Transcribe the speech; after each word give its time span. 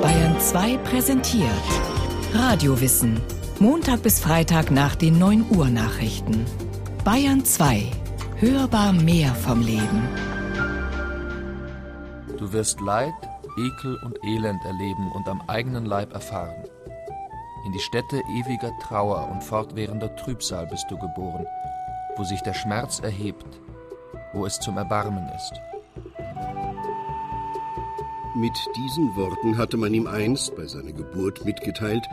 Bayern 0.00 0.40
2 0.40 0.78
präsentiert 0.78 1.50
Radiowissen. 2.32 3.20
Montag 3.58 4.02
bis 4.02 4.20
Freitag 4.20 4.70
nach 4.70 4.94
den 4.94 5.18
9 5.18 5.50
Uhr 5.54 5.68
Nachrichten. 5.68 6.46
Bayern 7.04 7.44
2. 7.44 7.90
Hörbar 8.36 8.94
mehr 8.94 9.34
vom 9.34 9.60
Leben. 9.60 10.08
Du 12.38 12.50
wirst 12.54 12.80
Leid, 12.80 13.12
Ekel 13.58 13.98
und 14.02 14.18
Elend 14.24 14.64
erleben 14.64 15.12
und 15.12 15.28
am 15.28 15.42
eigenen 15.46 15.84
Leib 15.84 16.14
erfahren. 16.14 16.64
In 17.66 17.72
die 17.72 17.80
Stätte 17.80 18.22
ewiger 18.38 18.72
Trauer 18.80 19.28
und 19.30 19.44
fortwährender 19.44 20.16
Trübsal 20.16 20.66
bist 20.68 20.86
du 20.90 20.96
geboren, 20.96 21.46
wo 22.16 22.24
sich 22.24 22.40
der 22.40 22.54
Schmerz 22.54 23.00
erhebt, 23.00 23.60
wo 24.32 24.46
es 24.46 24.58
zum 24.58 24.78
Erbarmen 24.78 25.28
ist. 25.36 25.52
Mit 28.38 28.70
diesen 28.76 29.16
Worten 29.16 29.58
hatte 29.58 29.76
man 29.76 29.92
ihm 29.92 30.06
einst 30.06 30.54
bei 30.54 30.64
seiner 30.64 30.92
Geburt 30.92 31.44
mitgeteilt, 31.44 32.04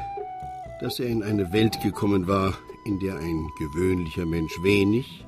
dass 0.82 1.00
er 1.00 1.08
in 1.08 1.22
eine 1.22 1.54
Welt 1.54 1.80
gekommen 1.82 2.26
war, 2.26 2.56
in 2.84 3.00
der 3.00 3.18
ein 3.18 3.48
gewöhnlicher 3.60 4.26
Mensch 4.26 4.52
wenig, 4.64 5.24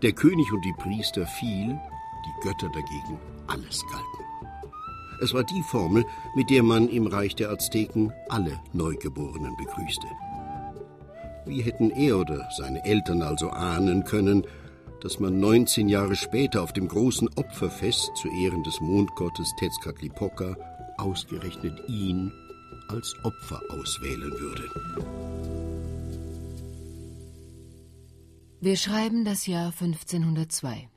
der 0.00 0.12
König 0.12 0.50
und 0.50 0.64
die 0.64 0.72
Priester 0.78 1.26
viel, 1.26 1.78
die 2.24 2.40
Götter 2.40 2.68
dagegen 2.68 3.20
alles 3.46 3.84
galten. 3.90 4.24
Es 5.20 5.34
war 5.34 5.44
die 5.44 5.62
Formel, 5.64 6.06
mit 6.34 6.48
der 6.48 6.62
man 6.62 6.88
im 6.88 7.08
Reich 7.08 7.36
der 7.36 7.50
Azteken 7.50 8.10
alle 8.30 8.58
Neugeborenen 8.72 9.54
begrüßte. 9.58 10.06
Wie 11.44 11.60
hätten 11.60 11.90
er 11.90 12.20
oder 12.20 12.48
seine 12.56 12.82
Eltern 12.86 13.20
also 13.20 13.50
ahnen 13.50 14.04
können, 14.04 14.46
dass 15.00 15.20
man 15.20 15.38
19 15.38 15.88
Jahre 15.88 16.16
später 16.16 16.62
auf 16.62 16.72
dem 16.72 16.88
großen 16.88 17.28
Opferfest 17.36 18.10
zu 18.16 18.28
Ehren 18.28 18.62
des 18.62 18.80
Mondgottes 18.80 19.54
Tezcatlipoca 19.58 20.56
ausgerechnet 20.96 21.88
ihn 21.88 22.32
als 22.88 23.14
Opfer 23.22 23.60
auswählen 23.70 24.32
würde. 24.32 24.68
Wir 28.60 28.76
schreiben 28.76 29.24
das 29.24 29.46
Jahr 29.46 29.66
1502. 29.66 30.88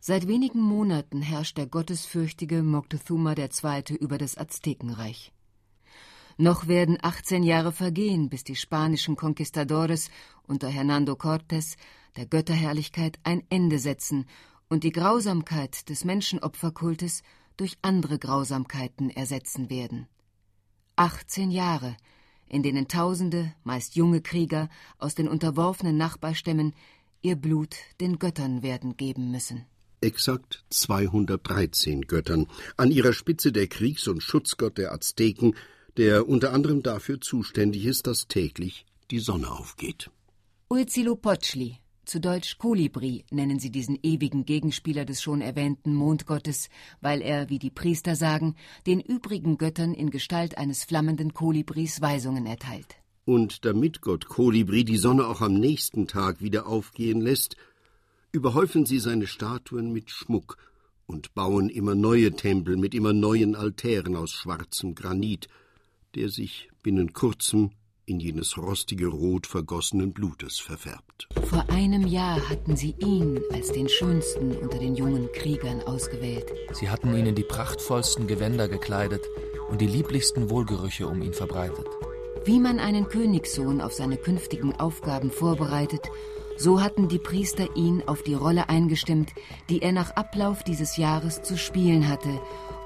Seit 0.00 0.26
wenigen 0.26 0.60
Monaten 0.60 1.20
herrscht 1.20 1.58
der 1.58 1.66
gottesfürchtige 1.66 2.62
Moctezuma 2.62 3.34
II. 3.34 3.96
über 3.96 4.16
das 4.16 4.38
Aztekenreich. 4.38 5.32
Noch 6.38 6.68
werden 6.68 6.96
18 7.02 7.42
Jahre 7.42 7.70
vergehen, 7.70 8.30
bis 8.30 8.44
die 8.44 8.56
spanischen 8.56 9.14
Conquistadores 9.14 10.10
unter 10.46 10.68
Hernando 10.68 11.12
Cortés 11.12 11.76
der 12.16 12.26
Götterherrlichkeit 12.26 13.18
ein 13.24 13.42
Ende 13.50 13.78
setzen 13.78 14.26
und 14.68 14.84
die 14.84 14.92
Grausamkeit 14.92 15.88
des 15.88 16.04
Menschenopferkultes 16.04 17.22
durch 17.56 17.76
andere 17.82 18.18
Grausamkeiten 18.18 19.10
ersetzen 19.10 19.70
werden. 19.70 20.06
18 20.96 21.50
Jahre, 21.50 21.96
in 22.48 22.62
denen 22.62 22.88
Tausende, 22.88 23.52
meist 23.64 23.96
junge 23.96 24.20
Krieger 24.20 24.68
aus 24.98 25.14
den 25.14 25.28
unterworfenen 25.28 25.96
Nachbarstämmen 25.96 26.74
ihr 27.22 27.36
Blut 27.36 27.76
den 28.00 28.18
Göttern 28.18 28.62
werden 28.62 28.96
geben 28.96 29.30
müssen 29.30 29.66
exakt 30.00 30.64
213 30.70 32.02
Göttern, 32.02 32.46
an 32.76 32.90
ihrer 32.90 33.12
Spitze 33.12 33.52
der 33.52 33.66
Kriegs- 33.66 34.08
und 34.08 34.22
Schutzgott 34.22 34.78
der 34.78 34.92
Azteken, 34.92 35.54
der 35.96 36.28
unter 36.28 36.52
anderem 36.52 36.82
dafür 36.82 37.20
zuständig 37.20 37.84
ist, 37.84 38.06
dass 38.06 38.28
täglich 38.28 38.86
die 39.10 39.18
Sonne 39.18 39.50
aufgeht. 39.50 40.10
Huitzilopochtli, 40.70 41.78
zu 42.04 42.20
Deutsch 42.20 42.58
Kolibri, 42.58 43.24
nennen 43.30 43.58
sie 43.58 43.70
diesen 43.70 43.98
ewigen 44.02 44.44
Gegenspieler 44.44 45.04
des 45.04 45.22
schon 45.22 45.40
erwähnten 45.40 45.94
Mondgottes, 45.94 46.68
weil 47.00 47.22
er, 47.22 47.48
wie 47.48 47.58
die 47.58 47.70
Priester 47.70 48.16
sagen, 48.16 48.56
den 48.86 49.00
übrigen 49.00 49.58
Göttern 49.58 49.94
in 49.94 50.10
Gestalt 50.10 50.58
eines 50.58 50.84
flammenden 50.84 51.34
Kolibris 51.34 52.00
Weisungen 52.00 52.46
erteilt. 52.46 52.96
Und 53.24 53.64
damit 53.64 54.00
Gott 54.00 54.26
Kolibri 54.26 54.84
die 54.84 54.96
Sonne 54.96 55.26
auch 55.26 55.40
am 55.40 55.54
nächsten 55.54 56.06
Tag 56.06 56.40
wieder 56.40 56.66
aufgehen 56.66 57.20
lässt, 57.20 57.56
überhäufen 58.32 58.86
sie 58.86 58.98
seine 58.98 59.26
Statuen 59.26 59.92
mit 59.92 60.10
Schmuck 60.10 60.56
und 61.06 61.34
bauen 61.34 61.68
immer 61.68 61.94
neue 61.94 62.32
Tempel 62.32 62.76
mit 62.76 62.94
immer 62.94 63.12
neuen 63.12 63.56
Altären 63.56 64.16
aus 64.16 64.30
schwarzem 64.30 64.94
Granit, 64.94 65.48
der 66.14 66.28
sich 66.28 66.70
binnen 66.82 67.12
kurzem 67.12 67.70
in 68.10 68.20
jenes 68.20 68.58
rostige 68.58 69.06
Rot 69.06 69.46
vergossenen 69.46 70.12
Blutes 70.12 70.58
verfärbt. 70.58 71.28
Vor 71.44 71.64
einem 71.70 72.06
Jahr 72.06 72.48
hatten 72.48 72.76
sie 72.76 72.94
ihn 72.98 73.40
als 73.52 73.70
den 73.72 73.88
schönsten 73.88 74.56
unter 74.56 74.78
den 74.78 74.96
jungen 74.96 75.30
Kriegern 75.32 75.80
ausgewählt. 75.82 76.46
Sie 76.72 76.90
hatten 76.90 77.14
ihn 77.14 77.26
in 77.26 77.34
die 77.34 77.44
prachtvollsten 77.44 78.26
Gewänder 78.26 78.68
gekleidet 78.68 79.24
und 79.70 79.80
die 79.80 79.86
lieblichsten 79.86 80.50
Wohlgerüche 80.50 81.06
um 81.06 81.22
ihn 81.22 81.32
verbreitet. 81.32 81.86
Wie 82.44 82.58
man 82.58 82.80
einen 82.80 83.08
Königssohn 83.08 83.80
auf 83.80 83.92
seine 83.92 84.16
künftigen 84.16 84.74
Aufgaben 84.74 85.30
vorbereitet 85.30 86.10
so 86.60 86.82
hatten 86.82 87.08
die 87.08 87.18
Priester 87.18 87.74
ihn 87.74 88.02
auf 88.06 88.22
die 88.22 88.34
Rolle 88.34 88.68
eingestimmt, 88.68 89.32
die 89.70 89.80
er 89.80 89.92
nach 89.92 90.10
Ablauf 90.10 90.62
dieses 90.62 90.98
Jahres 90.98 91.40
zu 91.40 91.56
spielen 91.56 92.06
hatte 92.06 92.38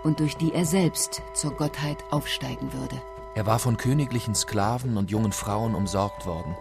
und 0.04 0.20
durch 0.20 0.36
die 0.36 0.52
er 0.52 0.64
selbst 0.64 1.22
zur 1.34 1.56
Gottheit 1.56 1.98
aufsteigen 2.12 2.72
würde. 2.72 3.02
Er 3.34 3.46
war 3.46 3.58
von 3.58 3.76
königlichen 3.76 4.34
Sklaven 4.34 4.96
und 4.96 5.10
jungen 5.10 5.32
Frauen 5.32 5.74
umsorgt 5.74 6.24
worden. 6.24 6.56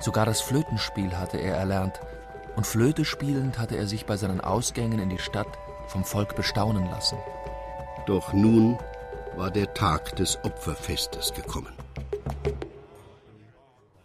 Sogar 0.00 0.26
das 0.26 0.40
Flötenspiel 0.40 1.16
hatte 1.16 1.38
er 1.38 1.54
erlernt, 1.54 2.00
und 2.56 2.66
Flöte 2.66 3.04
spielend 3.04 3.56
hatte 3.58 3.76
er 3.76 3.86
sich 3.86 4.04
bei 4.04 4.16
seinen 4.16 4.40
Ausgängen 4.40 4.98
in 4.98 5.10
die 5.10 5.18
Stadt 5.18 5.58
vom 5.86 6.04
Volk 6.04 6.34
bestaunen 6.34 6.86
lassen. 6.90 7.18
Doch 8.06 8.32
nun 8.32 8.76
war 9.36 9.52
der 9.52 9.72
Tag 9.74 10.16
des 10.16 10.42
Opferfestes 10.42 11.32
gekommen. 11.34 11.72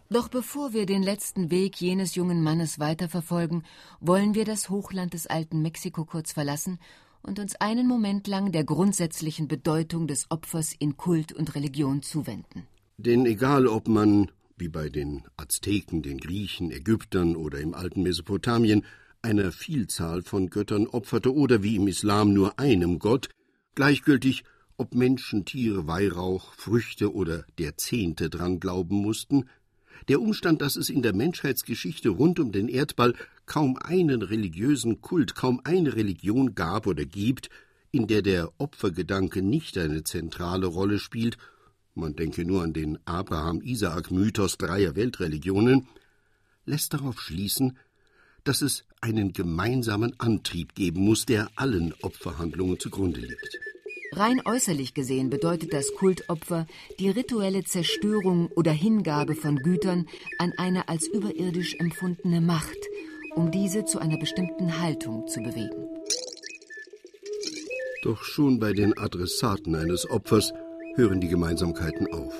Doch 0.08 0.28
bevor 0.28 0.72
wir 0.72 0.86
den 0.86 1.02
letzten 1.02 1.50
Weg 1.50 1.80
jenes 1.80 2.14
jungen 2.14 2.44
Mannes 2.44 2.78
weiterverfolgen, 2.78 3.64
wollen 4.00 4.36
wir 4.36 4.44
das 4.44 4.68
Hochland 4.68 5.14
des 5.14 5.26
alten 5.26 5.62
Mexiko 5.62 6.04
kurz 6.04 6.30
verlassen 6.30 6.78
und 7.24 7.38
uns 7.38 7.56
einen 7.56 7.88
Moment 7.88 8.26
lang 8.28 8.52
der 8.52 8.64
grundsätzlichen 8.64 9.48
Bedeutung 9.48 10.06
des 10.06 10.30
Opfers 10.30 10.74
in 10.78 10.96
Kult 10.96 11.32
und 11.32 11.54
Religion 11.54 12.02
zuwenden. 12.02 12.66
Denn 12.96 13.26
egal 13.26 13.66
ob 13.66 13.88
man, 13.88 14.30
wie 14.56 14.68
bei 14.68 14.88
den 14.88 15.24
Azteken, 15.36 16.02
den 16.02 16.18
Griechen, 16.18 16.70
Ägyptern 16.70 17.34
oder 17.34 17.60
im 17.60 17.74
alten 17.74 18.02
Mesopotamien, 18.02 18.84
einer 19.22 19.52
Vielzahl 19.52 20.22
von 20.22 20.50
Göttern 20.50 20.86
opferte 20.86 21.34
oder 21.34 21.62
wie 21.62 21.76
im 21.76 21.88
Islam 21.88 22.32
nur 22.34 22.58
einem 22.58 22.98
Gott, 22.98 23.30
gleichgültig 23.74 24.44
ob 24.76 24.94
Menschen, 24.94 25.44
Tiere, 25.44 25.86
Weihrauch, 25.86 26.52
Früchte 26.54 27.14
oder 27.14 27.44
der 27.58 27.76
Zehnte 27.76 28.28
dran 28.28 28.60
glauben 28.60 28.96
mussten, 28.96 29.48
der 30.08 30.20
Umstand, 30.20 30.60
dass 30.62 30.76
es 30.76 30.88
in 30.88 31.02
der 31.02 31.14
Menschheitsgeschichte 31.14 32.10
rund 32.10 32.38
um 32.40 32.52
den 32.52 32.68
Erdball 32.68 33.14
kaum 33.46 33.76
einen 33.76 34.22
religiösen 34.22 35.00
Kult, 35.00 35.34
kaum 35.34 35.60
eine 35.64 35.96
Religion 35.96 36.54
gab 36.54 36.86
oder 36.86 37.04
gibt, 37.04 37.50
in 37.90 38.06
der 38.06 38.22
der 38.22 38.52
Opfergedanke 38.58 39.42
nicht 39.42 39.78
eine 39.78 40.04
zentrale 40.04 40.66
Rolle 40.66 40.98
spielt, 40.98 41.38
man 41.94 42.16
denke 42.16 42.44
nur 42.44 42.62
an 42.64 42.72
den 42.72 42.98
Abraham-Isaak-Mythos 43.04 44.58
dreier 44.58 44.96
Weltreligionen, 44.96 45.86
lässt 46.66 46.92
darauf 46.92 47.20
schließen, 47.20 47.78
dass 48.42 48.62
es 48.62 48.84
einen 49.00 49.32
gemeinsamen 49.32 50.18
Antrieb 50.18 50.74
geben 50.74 51.04
muss, 51.04 51.24
der 51.24 51.50
allen 51.54 51.94
Opferhandlungen 52.02 52.80
zugrunde 52.80 53.20
liegt. 53.20 53.58
Rein 54.16 54.40
äußerlich 54.44 54.94
gesehen 54.94 55.28
bedeutet 55.28 55.72
das 55.72 55.92
Kultopfer 55.92 56.66
die 57.00 57.08
rituelle 57.10 57.64
Zerstörung 57.64 58.46
oder 58.54 58.70
Hingabe 58.70 59.34
von 59.34 59.56
Gütern 59.56 60.06
an 60.38 60.52
eine 60.56 60.88
als 60.88 61.08
überirdisch 61.08 61.74
empfundene 61.80 62.40
Macht, 62.40 62.78
um 63.34 63.50
diese 63.50 63.84
zu 63.84 63.98
einer 63.98 64.16
bestimmten 64.16 64.80
Haltung 64.80 65.26
zu 65.26 65.40
bewegen. 65.40 65.88
Doch 68.04 68.22
schon 68.22 68.60
bei 68.60 68.72
den 68.72 68.96
Adressaten 68.96 69.74
eines 69.74 70.08
Opfers 70.08 70.52
hören 70.94 71.20
die 71.20 71.28
Gemeinsamkeiten 71.28 72.06
auf. 72.12 72.34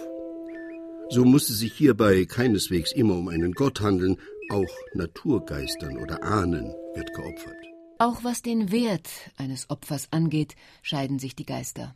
So 1.11 1.25
muss 1.25 1.51
es 1.51 1.59
sich 1.59 1.73
hierbei 1.73 2.25
keineswegs 2.25 2.93
immer 2.93 3.17
um 3.17 3.27
einen 3.27 3.53
Gott 3.53 3.81
handeln, 3.81 4.17
auch 4.49 4.77
Naturgeistern 4.95 5.99
oder 5.99 6.23
Ahnen 6.23 6.73
wird 6.95 7.13
geopfert. 7.15 7.74
Auch 7.99 8.25
was 8.25 8.43
den 8.43 8.73
Wert 8.73 9.09
eines 9.37 9.71
Opfers 9.71 10.09
angeht, 10.11 10.57
scheiden 10.83 11.21
sich 11.21 11.37
die 11.37 11.47
Geister. 11.47 11.95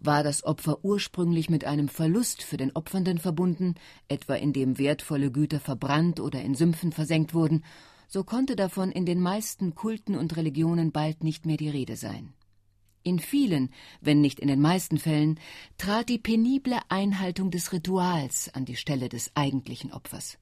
War 0.00 0.22
das 0.22 0.42
Opfer 0.42 0.84
ursprünglich 0.84 1.50
mit 1.50 1.64
einem 1.64 1.88
Verlust 1.88 2.42
für 2.42 2.56
den 2.56 2.74
Opfernden 2.74 3.18
verbunden, 3.18 3.74
etwa 4.08 4.34
indem 4.34 4.78
wertvolle 4.78 5.30
Güter 5.30 5.60
verbrannt 5.60 6.18
oder 6.18 6.40
in 6.40 6.54
Sümpfen 6.54 6.92
versenkt 6.92 7.34
wurden, 7.34 7.62
so 8.08 8.24
konnte 8.24 8.56
davon 8.56 8.90
in 8.90 9.04
den 9.04 9.20
meisten 9.20 9.74
Kulten 9.74 10.16
und 10.16 10.36
Religionen 10.36 10.92
bald 10.92 11.22
nicht 11.22 11.44
mehr 11.44 11.58
die 11.58 11.70
Rede 11.70 11.96
sein. 11.96 12.32
In 13.02 13.18
vielen, 13.18 13.70
wenn 14.00 14.20
nicht 14.20 14.40
in 14.40 14.48
den 14.48 14.60
meisten 14.60 14.96
Fällen, 14.96 15.38
trat 15.76 16.08
die 16.08 16.18
penible 16.18 16.78
Einhaltung 16.88 17.50
des 17.50 17.72
Rituals 17.72 18.48
an 18.54 18.64
die 18.64 18.76
Stelle 18.76 19.08
des 19.08 19.30
eigentlichen 19.34 19.92
Opfers 19.92 20.38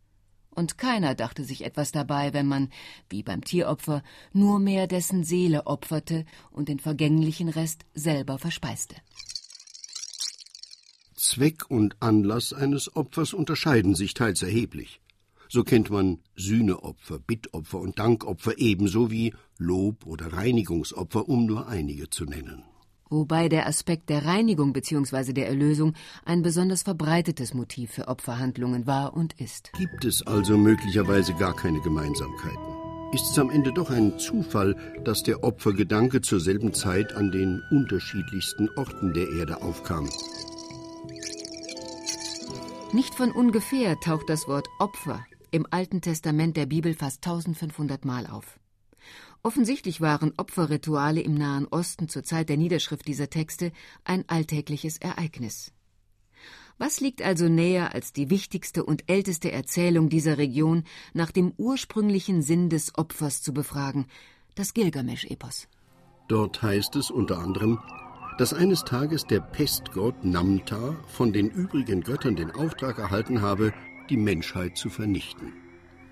und 0.61 0.79
keiner 0.79 1.17
dachte 1.17 1.43
sich 1.43 1.65
etwas 1.65 1.91
dabei, 1.91 2.33
wenn 2.33 2.47
man, 2.47 2.69
wie 3.09 3.25
beim 3.25 3.43
Tieropfer, 3.43 4.05
nur 4.33 4.61
mehr 4.61 4.87
dessen 4.87 5.25
Seele 5.25 5.67
opferte 5.67 6.25
und 6.53 6.69
den 6.69 6.79
vergänglichen 6.79 7.49
Rest 7.49 7.85
selber 7.95 8.39
verspeiste. 8.39 8.95
Zweck 11.17 11.71
und 11.71 11.97
Anlass 12.01 12.53
eines 12.53 12.95
Opfers 12.95 13.33
unterscheiden 13.33 13.95
sich 13.95 14.15
teils 14.15 14.43
erheblich. 14.43 15.01
So 15.49 15.65
kennt 15.65 15.91
man 15.91 16.19
Sühneopfer, 16.37 17.19
Bittopfer 17.19 17.81
und 17.81 17.99
Dankopfer 17.99 18.59
ebenso 18.59 19.11
wie 19.11 19.35
Lob- 19.59 20.07
oder 20.07 20.33
Reinigungsopfer, 20.33 21.29
um 21.29 21.47
nur 21.47 21.67
einige 21.67 22.09
zu 22.09 22.25
nennen. 22.25 22.63
Wobei 23.11 23.49
der 23.49 23.67
Aspekt 23.67 24.09
der 24.09 24.25
Reinigung 24.25 24.73
bzw. 24.73 25.33
der 25.33 25.49
Erlösung 25.49 25.95
ein 26.25 26.43
besonders 26.43 26.83
verbreitetes 26.85 27.55
Motiv 27.55 27.91
für 27.91 28.07
Opferhandlungen 28.07 28.87
war 28.87 29.15
und 29.15 29.39
ist. 29.41 29.73
Gibt 29.77 30.05
es 30.05 30.25
also 30.25 30.57
möglicherweise 30.57 31.35
gar 31.35 31.55
keine 31.55 31.81
Gemeinsamkeiten? 31.81 32.81
Ist 33.13 33.29
es 33.33 33.39
am 33.41 33.51
Ende 33.51 33.73
doch 33.73 33.91
ein 33.91 34.21
Zufall, 34.21 34.77
dass 35.05 35.25
der 35.25 35.43
Opfergedanke 35.43 36.21
zur 36.21 36.39
selben 36.39 36.73
Zeit 36.73 37.13
an 37.13 37.33
den 37.33 37.61
unterschiedlichsten 37.73 38.69
Orten 38.77 39.13
der 39.13 39.29
Erde 39.33 39.61
aufkam? 39.63 40.09
Nicht 42.93 43.17
von 43.17 43.33
ungefähr 43.33 43.99
taucht 43.99 44.29
das 44.31 44.47
Wort 44.47 44.69
Opfer 44.79 45.27
im 45.51 45.67
Alten 45.71 46.01
Testament 46.01 46.57
der 46.57 46.67
Bibel 46.67 46.95
fast 46.95 47.27
1500 47.27 48.05
Mal 48.05 48.29
auf. 48.29 48.60
Offensichtlich 49.43 50.01
waren 50.01 50.33
Opferrituale 50.37 51.21
im 51.23 51.35
Nahen 51.35 51.67
Osten 51.67 52.09
zur 52.09 52.23
Zeit 52.23 52.49
der 52.51 52.59
Niederschrift 52.59 53.09
dieser 53.09 53.31
Texte 53.31 53.73
ein 54.05 54.29
alltägliches 54.29 54.99
Ereignis. 54.99 55.73
Was 56.77 57.01
liegt 57.01 57.23
also 57.23 57.49
näher 57.49 57.95
als 57.95 58.13
die 58.13 58.31
wichtigste 58.31 58.85
und 58.85 59.05
älteste 59.11 59.53
Erzählung 59.53 60.09
dieser 60.09 60.39
Region 60.39 60.85
nach 61.13 61.31
dem 61.31 61.53
ursprünglichen 61.57 62.43
Sinn 62.43 62.71
des 62.71 62.97
Opfers 62.97 63.43
zu 63.43 63.53
befragen, 63.53 64.07
das 64.55 64.75
Gilgamesch-Epos? 64.75 65.69
Dort 66.29 66.63
heißt 66.63 66.97
es 66.97 67.11
unter 67.11 67.39
anderem, 67.39 67.79
dass 68.39 68.55
eines 68.55 68.85
Tages 68.85 69.25
der 69.25 69.41
Pestgott 69.41 70.25
Namta 70.25 70.97
von 71.07 71.33
den 71.33 71.51
übrigen 71.51 72.03
Göttern 72.03 72.37
den 72.37 72.51
Auftrag 72.51 72.99
erhalten 72.99 73.43
habe, 73.43 73.75
die 74.09 74.17
Menschheit 74.17 74.79
zu 74.79 74.89
vernichten. 74.89 75.53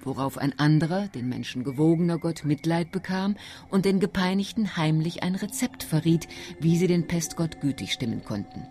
Worauf 0.05 0.39
ein 0.39 0.59
anderer, 0.59 1.09
den 1.09 1.29
Menschen 1.29 1.65
gewogener 1.65 2.19
Gott, 2.19 2.45
Mitleid 2.45 2.93
bekam 2.93 3.37
und 3.71 3.85
den 3.85 4.01
Gepeinigten 4.01 4.77
heimlich 4.77 5.23
ein 5.23 5.35
Rezept 5.35 5.83
verriet, 5.83 6.29
wie 6.61 6.77
sie 6.77 6.87
den 6.87 7.07
Pestgott 7.07 7.61
gütig 7.61 7.93
stimmen 7.93 8.25
konnten. 8.25 8.67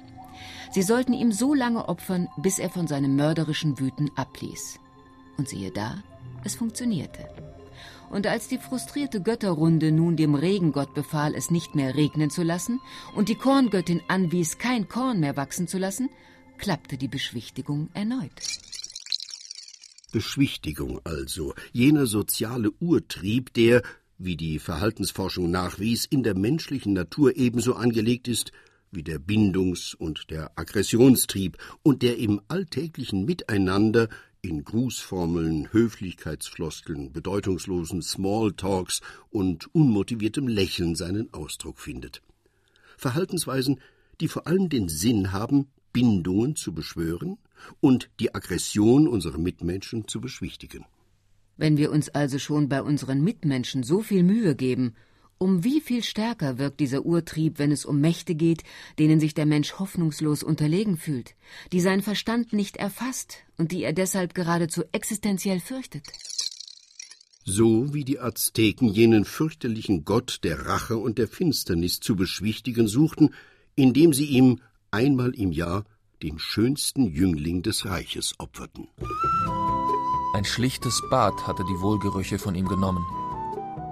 Sie 0.71 0.83
sollten 0.83 1.13
ihm 1.13 1.31
so 1.31 1.53
lange 1.53 1.89
opfern, 1.89 2.27
bis 2.37 2.59
er 2.59 2.69
von 2.69 2.87
seinem 2.87 3.15
mörderischen 3.15 3.79
Wüten 3.79 4.09
abließ. 4.15 4.79
Und 5.37 5.49
siehe 5.49 5.71
da, 5.71 6.03
es 6.43 6.55
funktionierte. 6.55 7.27
Und 8.09 8.25
als 8.25 8.47
die 8.47 8.57
frustrierte 8.57 9.21
Götterrunde 9.21 9.91
nun 9.91 10.15
dem 10.15 10.33
Regengott 10.33 10.93
befahl, 10.93 11.35
es 11.35 11.51
nicht 11.51 11.75
mehr 11.75 11.95
regnen 11.95 12.29
zu 12.29 12.41
lassen, 12.41 12.79
und 13.15 13.29
die 13.29 13.35
Korngöttin 13.35 14.01
anwies, 14.07 14.57
kein 14.57 14.87
Korn 14.87 15.19
mehr 15.19 15.35
wachsen 15.35 15.67
zu 15.67 15.77
lassen, 15.77 16.09
klappte 16.57 16.97
die 16.97 17.09
Beschwichtigung 17.09 17.89
erneut. 17.93 18.31
Beschwichtigung 20.11 21.01
also, 21.03 21.53
jener 21.73 22.07
soziale 22.07 22.71
Urtrieb, 22.79 23.53
der, 23.53 23.81
wie 24.17 24.37
die 24.37 24.59
Verhaltensforschung 24.59 25.51
nachwies, 25.51 26.05
in 26.05 26.23
der 26.23 26.35
menschlichen 26.35 26.93
Natur 26.93 27.35
ebenso 27.35 27.73
angelegt 27.73 28.27
ist 28.27 28.51
wie 28.91 29.03
der 29.03 29.19
Bindungs- 29.19 29.93
und 29.93 30.29
der 30.29 30.57
Aggressionstrieb 30.57 31.57
und 31.83 32.01
der 32.01 32.17
im 32.17 32.41
alltäglichen 32.47 33.25
Miteinander 33.25 34.07
in 34.41 34.63
Grußformeln, 34.63 35.73
Höflichkeitsfloskeln, 35.73 37.11
bedeutungslosen 37.11 38.01
Smalltalks 38.01 39.01
und 39.29 39.73
unmotiviertem 39.75 40.47
Lächeln 40.47 40.95
seinen 40.95 41.33
Ausdruck 41.33 41.79
findet. 41.79 42.21
Verhaltensweisen, 42.97 43.81
die 44.21 44.27
vor 44.27 44.47
allem 44.47 44.69
den 44.69 44.89
Sinn 44.89 45.31
haben, 45.31 45.67
Bindungen 45.97 46.55
zu 46.55 46.75
beschwören 46.75 47.39
und 47.79 48.11
die 48.19 48.35
Aggression 48.35 49.07
unserer 49.07 49.39
Mitmenschen 49.39 50.07
zu 50.07 50.21
beschwichtigen. 50.21 50.85
Wenn 51.57 51.75
wir 51.75 51.91
uns 51.91 52.09
also 52.09 52.37
schon 52.37 52.69
bei 52.69 52.83
unseren 52.83 53.23
Mitmenschen 53.23 53.81
so 53.81 54.01
viel 54.01 54.21
Mühe 54.21 54.55
geben, 54.55 54.93
um 55.39 55.63
wie 55.63 55.81
viel 55.81 56.03
stärker 56.03 56.59
wirkt 56.59 56.81
dieser 56.81 57.03
Urtrieb, 57.03 57.57
wenn 57.57 57.71
es 57.71 57.83
um 57.83 57.99
Mächte 57.99 58.35
geht, 58.35 58.61
denen 58.99 59.19
sich 59.19 59.33
der 59.33 59.47
Mensch 59.47 59.79
hoffnungslos 59.79 60.43
unterlegen 60.43 60.97
fühlt, 60.97 61.33
die 61.71 61.81
sein 61.81 62.03
Verstand 62.03 62.53
nicht 62.53 62.77
erfasst 62.77 63.37
und 63.57 63.71
die 63.71 63.81
er 63.81 63.93
deshalb 63.93 64.35
geradezu 64.35 64.83
existenziell 64.91 65.59
fürchtet? 65.59 66.05
So 67.43 67.91
wie 67.91 68.05
die 68.05 68.19
Azteken 68.19 68.87
jenen 68.87 69.25
fürchterlichen 69.25 70.05
Gott 70.05 70.41
der 70.43 70.67
Rache 70.67 70.97
und 70.97 71.17
der 71.17 71.27
Finsternis 71.27 72.01
zu 72.01 72.15
beschwichtigen 72.15 72.87
suchten, 72.87 73.33
indem 73.75 74.13
sie 74.13 74.25
ihm 74.25 74.59
einmal 74.97 75.35
im 75.35 75.51
Jahr 75.51 75.83
den 76.23 76.39
schönsten 76.39 77.05
Jüngling 77.05 77.61
des 77.61 77.85
Reiches 77.85 78.33
opferten. 78.39 78.87
Ein 80.33 80.43
schlichtes 80.43 81.03
Bad 81.11 81.45
hatte 81.45 81.63
die 81.65 81.81
Wohlgerüche 81.81 82.39
von 82.39 82.55
ihm 82.55 82.67
genommen. 82.67 83.05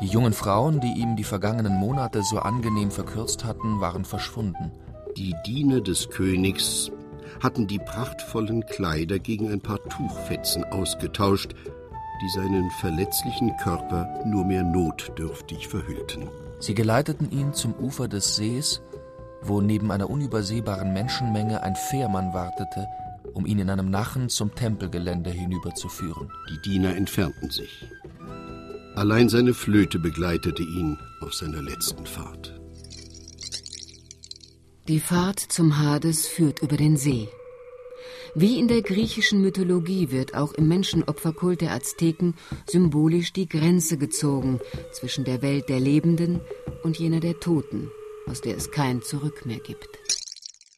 Die 0.01 0.07
jungen 0.07 0.33
Frauen, 0.33 0.79
die 0.81 0.99
ihm 0.99 1.15
die 1.15 1.23
vergangenen 1.23 1.75
Monate 1.75 2.23
so 2.23 2.39
angenehm 2.39 2.89
verkürzt 2.89 3.45
hatten, 3.45 3.79
waren 3.79 4.03
verschwunden. 4.03 4.71
Die 5.15 5.35
Diener 5.45 5.79
des 5.79 6.09
Königs 6.09 6.89
hatten 7.39 7.67
die 7.67 7.79
prachtvollen 7.79 8.65
Kleider 8.65 9.19
gegen 9.19 9.51
ein 9.51 9.61
paar 9.61 9.83
Tuchfetzen 9.87 10.63
ausgetauscht, 10.63 11.53
die 12.23 12.29
seinen 12.29 12.71
verletzlichen 12.81 13.55
Körper 13.57 14.09
nur 14.25 14.43
mehr 14.43 14.63
notdürftig 14.63 15.67
verhüllten. 15.67 16.27
Sie 16.59 16.73
geleiteten 16.73 17.29
ihn 17.29 17.53
zum 17.53 17.75
Ufer 17.75 18.07
des 18.07 18.35
Sees, 18.35 18.81
wo 19.47 19.61
neben 19.61 19.91
einer 19.91 20.09
unübersehbaren 20.09 20.93
Menschenmenge 20.93 21.63
ein 21.63 21.75
Fährmann 21.75 22.33
wartete, 22.33 22.87
um 23.33 23.45
ihn 23.45 23.59
in 23.59 23.69
einem 23.69 23.89
Nachen 23.89 24.29
zum 24.29 24.53
Tempelgelände 24.55 25.29
hinüberzuführen. 25.29 26.31
Die 26.49 26.61
Diener 26.69 26.95
entfernten 26.95 27.49
sich. 27.49 27.85
Allein 28.95 29.27
seine 29.27 29.53
Flöte 29.53 29.99
begleitete 29.99 30.63
ihn 30.63 30.97
auf 31.21 31.33
seiner 31.33 31.61
letzten 31.61 32.05
Fahrt. 32.05 32.59
Die 34.87 34.99
Fahrt 34.99 35.39
zum 35.39 35.79
Hades 35.79 36.27
führt 36.27 36.61
über 36.61 36.77
den 36.77 36.95
See. 36.95 37.27
Wie 38.35 38.59
in 38.59 38.67
der 38.67 38.81
griechischen 38.81 39.41
Mythologie 39.41 40.11
wird 40.11 40.35
auch 40.35 40.53
im 40.53 40.67
Menschenopferkult 40.67 41.61
der 41.61 41.71
Azteken 41.71 42.35
symbolisch 42.67 43.33
die 43.33 43.47
Grenze 43.47 43.97
gezogen 43.97 44.59
zwischen 44.91 45.23
der 45.23 45.41
Welt 45.41 45.69
der 45.69 45.79
Lebenden 45.79 46.41
und 46.83 46.99
jener 46.99 47.19
der 47.19 47.39
Toten, 47.39 47.91
aus 48.27 48.41
der 48.41 48.57
es 48.57 48.71
kein 48.71 49.01
Zurück 49.01 49.45
mehr 49.45 49.59
gibt. 49.59 49.87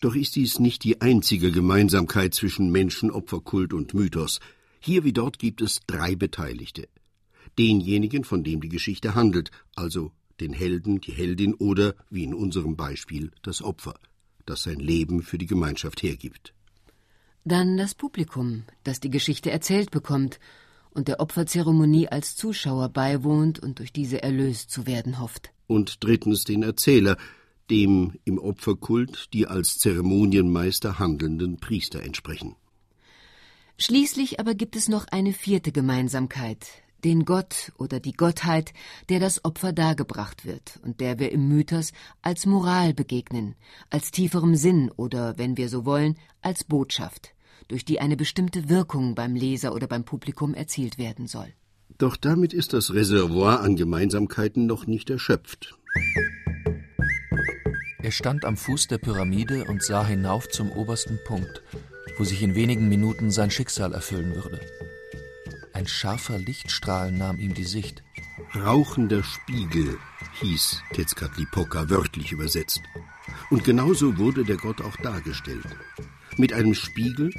Doch 0.02 0.16
ist 0.16 0.36
dies 0.36 0.60
nicht 0.60 0.84
die 0.84 1.02
einzige 1.02 1.52
Gemeinsamkeit 1.52 2.34
zwischen 2.34 2.72
Menschenopferkult 2.72 3.74
und 3.74 3.94
Mythos. 3.94 4.40
Hier 4.80 5.04
wie 5.04 5.14
dort 5.14 5.40
gibt 5.40 5.62
es 5.62 5.80
drei 5.88 6.16
Beteiligte 6.16 6.88
denjenigen, 7.58 8.24
von 8.24 8.44
dem 8.44 8.62
die 8.62 8.70
Geschichte 8.70 9.16
handelt, 9.16 9.52
also 9.76 10.12
den 10.40 10.54
Helden, 10.54 11.02
die 11.02 11.12
Heldin 11.12 11.54
oder, 11.56 11.96
wie 12.10 12.24
in 12.24 12.34
unserem 12.34 12.76
Beispiel, 12.76 13.32
das 13.42 13.62
Opfer, 13.62 13.96
das 14.46 14.64
sein 14.64 14.80
Leben 14.80 15.24
für 15.24 15.38
die 15.38 15.48
Gemeinschaft 15.48 16.04
hergibt. 16.04 16.54
Dann 17.44 17.78
das 17.78 17.96
Publikum, 17.96 18.64
das 18.84 19.00
die 19.00 19.10
Geschichte 19.10 19.50
erzählt 19.52 19.90
bekommt 19.92 20.40
und 20.92 21.08
der 21.08 21.20
Opferzeremonie 21.20 22.08
als 22.10 22.36
Zuschauer 22.36 22.90
beiwohnt 22.90 23.60
und 23.60 23.80
durch 23.80 23.92
diese 23.92 24.22
erlöst 24.22 24.70
zu 24.70 24.86
werden 24.86 25.20
hofft. 25.20 25.52
Und 25.66 26.04
drittens 26.04 26.44
den 26.44 26.64
Erzähler, 26.64 27.18
dem 27.70 28.14
im 28.24 28.38
Opferkult 28.38 29.34
die 29.34 29.48
als 29.48 29.78
Zeremonienmeister 29.78 31.00
handelnden 31.00 31.58
Priester 31.58 32.02
entsprechen. 32.04 32.56
Schließlich 33.78 34.40
aber 34.40 34.56
gibt 34.56 34.76
es 34.76 34.90
noch 34.90 35.06
eine 35.12 35.34
vierte 35.34 35.72
Gemeinsamkeit, 35.72 36.66
den 37.04 37.26
Gott 37.26 37.72
oder 37.78 38.00
die 38.00 38.14
Gottheit, 38.14 38.74
der 39.10 39.20
das 39.20 39.46
Opfer 39.46 39.72
dargebracht 39.72 40.46
wird 40.46 40.80
und 40.84 41.00
der 41.00 41.20
wir 41.20 41.32
im 41.32 41.48
Mythos 41.48 41.92
als 42.22 42.46
Moral 42.46 42.94
begegnen, 42.94 43.56
als 43.90 44.10
tieferem 44.12 44.56
Sinn 44.56 44.92
oder, 44.96 45.38
wenn 45.38 45.58
wir 45.58 45.70
so 45.70 45.86
wollen, 45.86 46.18
als 46.42 46.64
Botschaft, 46.64 47.36
durch 47.68 47.86
die 47.86 48.00
eine 48.00 48.18
bestimmte 48.18 48.68
Wirkung 48.68 49.14
beim 49.14 49.36
Leser 49.36 49.76
oder 49.76 49.88
beim 49.88 50.06
Publikum 50.06 50.56
erzielt 50.56 50.98
werden 50.98 51.28
soll. 51.28 51.54
Doch 51.98 52.18
damit 52.18 52.54
ist 52.54 52.74
das 52.74 52.94
Reservoir 52.94 53.62
an 53.62 53.76
Gemeinsamkeiten 53.76 54.66
noch 54.66 54.88
nicht 54.88 55.10
erschöpft. 55.10 55.78
Er 58.00 58.12
stand 58.12 58.46
am 58.46 58.58
Fuß 58.58 58.88
der 58.88 59.00
Pyramide 59.00 59.66
und 59.66 59.84
sah 59.84 60.06
hinauf 60.06 60.48
zum 60.50 60.72
obersten 60.72 61.20
Punkt, 61.26 61.64
wo 62.18 62.24
sich 62.24 62.44
in 62.44 62.54
wenigen 62.54 62.88
Minuten 62.90 63.32
sein 63.32 63.50
Schicksal 63.50 63.94
erfüllen 63.94 64.36
würde. 64.36 64.60
Ein 65.74 65.88
scharfer 65.88 66.38
Lichtstrahl 66.38 67.12
nahm 67.12 67.40
ihm 67.40 67.54
die 67.54 67.64
Sicht. 67.64 68.04
Rauchender 68.56 69.24
Spiegel 69.24 69.98
hieß 70.42 70.82
Tezcatlipoca 70.94 71.90
wörtlich 71.90 72.32
übersetzt. 72.32 72.82
Und 73.50 73.64
genauso 73.64 74.18
wurde 74.18 74.44
der 74.44 74.58
Gott 74.58 74.82
auch 74.82 74.96
dargestellt. 74.98 75.66
Mit 76.38 76.54
einem 76.54 76.76
Spiegel, 76.76 77.34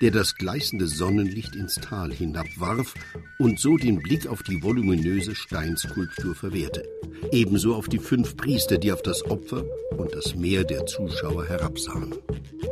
der 0.00 0.10
das 0.10 0.34
gleißende 0.34 0.86
Sonnenlicht 0.86 1.54
ins 1.54 1.76
Tal 1.76 2.12
hinabwarf 2.12 2.94
und 3.38 3.58
so 3.58 3.76
den 3.76 4.02
Blick 4.02 4.26
auf 4.26 4.42
die 4.42 4.62
voluminöse 4.62 5.34
Steinskulptur 5.34 6.34
verwehrte. 6.34 6.88
Ebenso 7.30 7.74
auf 7.74 7.88
die 7.88 7.98
fünf 7.98 8.36
Priester, 8.36 8.78
die 8.78 8.92
auf 8.92 9.02
das 9.02 9.24
Opfer 9.30 9.64
und 9.96 10.14
das 10.14 10.34
Meer 10.34 10.64
der 10.64 10.86
Zuschauer 10.86 11.46
herabsahen. 11.46 12.14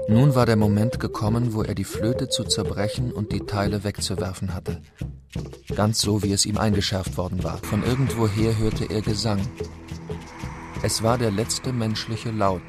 Nun 0.08 0.34
war 0.34 0.46
der 0.46 0.56
Moment 0.56 0.98
gekommen, 0.98 1.54
wo 1.54 1.62
er 1.62 1.74
die 1.74 1.84
Flöte 1.84 2.28
zu 2.28 2.44
zerbrechen 2.44 3.12
und 3.12 3.32
die 3.32 3.40
Teile 3.40 3.84
wegzuwerfen 3.84 4.54
hatte. 4.54 4.82
Ganz 5.76 6.00
so, 6.00 6.22
wie 6.22 6.32
es 6.32 6.46
ihm 6.46 6.58
eingeschärft 6.58 7.16
worden 7.16 7.44
war. 7.44 7.58
Von 7.58 7.84
irgendwoher 7.84 8.58
hörte 8.58 8.86
er 8.90 9.02
Gesang. 9.02 9.40
Es 10.82 11.02
war 11.02 11.18
der 11.18 11.30
letzte 11.30 11.72
menschliche 11.72 12.30
Laut, 12.30 12.62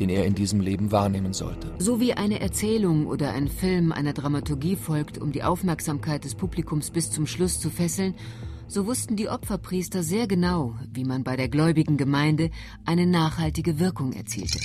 den 0.00 0.08
er 0.08 0.26
in 0.26 0.34
diesem 0.34 0.60
Leben 0.60 0.92
wahrnehmen 0.92 1.32
sollte. 1.32 1.72
So 1.78 2.00
wie 2.00 2.12
eine 2.12 2.40
Erzählung 2.40 3.06
oder 3.06 3.32
ein 3.32 3.48
Film 3.48 3.92
einer 3.92 4.12
Dramaturgie 4.12 4.76
folgt, 4.76 5.18
um 5.18 5.32
die 5.32 5.42
Aufmerksamkeit 5.42 6.24
des 6.24 6.34
Publikums 6.34 6.90
bis 6.90 7.10
zum 7.10 7.26
Schluss 7.26 7.60
zu 7.60 7.70
fesseln, 7.70 8.14
so 8.68 8.86
wussten 8.86 9.16
die 9.16 9.28
Opferpriester 9.28 10.02
sehr 10.02 10.26
genau, 10.26 10.74
wie 10.92 11.04
man 11.04 11.22
bei 11.22 11.36
der 11.36 11.48
gläubigen 11.48 11.96
Gemeinde 11.96 12.50
eine 12.84 13.06
nachhaltige 13.06 13.78
Wirkung 13.78 14.12
erzielte. 14.12 14.58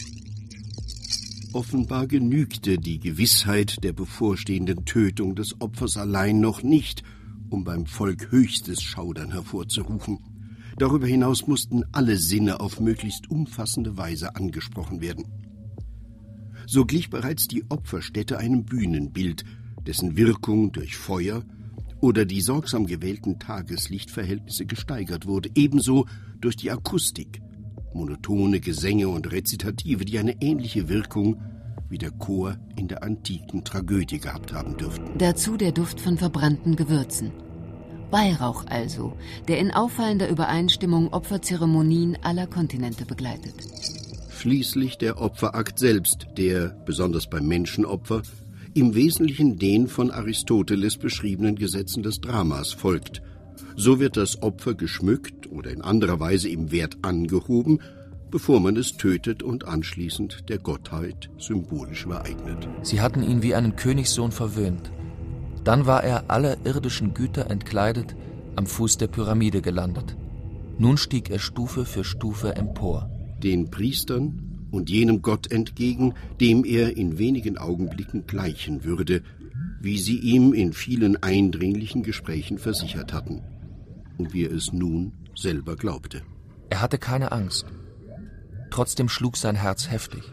Offenbar 1.53 2.07
genügte 2.07 2.77
die 2.77 2.99
Gewissheit 2.99 3.83
der 3.83 3.91
bevorstehenden 3.91 4.85
Tötung 4.85 5.35
des 5.35 5.59
Opfers 5.59 5.97
allein 5.97 6.39
noch 6.39 6.63
nicht, 6.63 7.03
um 7.49 7.65
beim 7.65 7.85
Volk 7.85 8.31
höchstes 8.31 8.81
Schaudern 8.81 9.31
hervorzurufen. 9.31 10.30
Darüber 10.77 11.07
hinaus 11.07 11.47
mussten 11.47 11.83
alle 11.91 12.17
Sinne 12.17 12.59
auf 12.59 12.79
möglichst 12.79 13.29
umfassende 13.29 13.97
Weise 13.97 14.35
angesprochen 14.35 15.01
werden. 15.01 15.25
So 16.65 16.85
glich 16.85 17.09
bereits 17.09 17.47
die 17.47 17.65
Opferstätte 17.69 18.37
einem 18.37 18.63
Bühnenbild, 18.63 19.43
dessen 19.85 20.15
Wirkung 20.15 20.71
durch 20.71 20.95
Feuer 20.95 21.43
oder 21.99 22.25
die 22.25 22.41
sorgsam 22.41 22.85
gewählten 22.85 23.39
Tageslichtverhältnisse 23.39 24.65
gesteigert 24.65 25.25
wurde, 25.27 25.49
ebenso 25.55 26.05
durch 26.39 26.55
die 26.55 26.71
Akustik, 26.71 27.41
monotone 27.93 28.59
Gesänge 28.59 29.09
und 29.09 29.31
Rezitative, 29.31 30.05
die 30.05 30.17
eine 30.17 30.41
ähnliche 30.41 30.89
Wirkung 30.89 31.41
wie 31.89 31.97
der 31.97 32.11
Chor 32.11 32.57
in 32.77 32.87
der 32.87 33.03
antiken 33.03 33.63
Tragödie 33.63 34.19
gehabt 34.19 34.53
haben 34.53 34.77
dürften. 34.77 35.17
Dazu 35.17 35.57
der 35.57 35.73
Duft 35.73 35.99
von 35.99 36.17
verbrannten 36.17 36.75
Gewürzen. 36.75 37.31
Weihrauch 38.11 38.65
also, 38.67 39.13
der 39.47 39.59
in 39.59 39.71
auffallender 39.71 40.29
Übereinstimmung 40.29 41.13
Opferzeremonien 41.13 42.17
aller 42.21 42.47
Kontinente 42.47 43.05
begleitet. 43.05 43.55
Schließlich 44.29 44.97
der 44.97 45.21
Opferakt 45.21 45.79
selbst, 45.79 46.27
der, 46.37 46.75
besonders 46.85 47.29
beim 47.29 47.47
Menschenopfer, 47.47 48.23
im 48.73 48.95
Wesentlichen 48.95 49.57
den 49.57 49.87
von 49.87 50.11
Aristoteles 50.11 50.97
beschriebenen 50.97 51.55
Gesetzen 51.55 52.03
des 52.03 52.21
Dramas 52.21 52.71
folgt. 52.71 53.21
So 53.75 53.99
wird 53.99 54.17
das 54.17 54.41
Opfer 54.41 54.73
geschmückt 54.73 55.51
oder 55.51 55.71
in 55.71 55.81
anderer 55.81 56.19
Weise 56.19 56.49
im 56.49 56.71
Wert 56.71 56.97
angehoben, 57.01 57.79
bevor 58.29 58.59
man 58.59 58.77
es 58.77 58.97
tötet 58.97 59.43
und 59.43 59.67
anschließend 59.67 60.49
der 60.49 60.57
Gottheit 60.57 61.29
symbolisch 61.37 62.05
übereignet. 62.05 62.67
Sie 62.81 63.01
hatten 63.01 63.23
ihn 63.23 63.43
wie 63.43 63.53
einen 63.55 63.75
Königssohn 63.75 64.31
verwöhnt. 64.31 64.91
Dann 65.63 65.85
war 65.85 66.03
er 66.03 66.29
aller 66.29 66.57
irdischen 66.65 67.13
Güter 67.13 67.49
entkleidet 67.49 68.15
am 68.55 68.65
Fuß 68.65 68.97
der 68.97 69.07
Pyramide 69.07 69.61
gelandet. 69.61 70.15
Nun 70.77 70.97
stieg 70.97 71.29
er 71.29 71.39
Stufe 71.39 71.85
für 71.85 72.03
Stufe 72.03 72.55
empor. 72.55 73.09
Den 73.43 73.69
Priestern 73.69 74.67
und 74.71 74.89
jenem 74.89 75.21
Gott 75.21 75.51
entgegen, 75.51 76.13
dem 76.39 76.65
er 76.65 76.97
in 76.97 77.17
wenigen 77.17 77.57
Augenblicken 77.57 78.25
gleichen 78.25 78.83
würde, 78.83 79.21
wie 79.79 79.97
sie 79.97 80.17
ihm 80.17 80.53
in 80.53 80.73
vielen 80.73 81.21
eindringlichen 81.21 82.03
Gesprächen 82.03 82.57
versichert 82.57 83.13
hatten 83.13 83.41
und 84.17 84.33
wie 84.33 84.45
er 84.45 84.51
es 84.51 84.71
nun 84.71 85.13
selber 85.35 85.75
glaubte. 85.75 86.21
Er 86.69 86.81
hatte 86.81 86.97
keine 86.97 87.31
Angst. 87.31 87.65
Trotzdem 88.69 89.09
schlug 89.09 89.37
sein 89.37 89.55
Herz 89.55 89.89
heftig. 89.89 90.23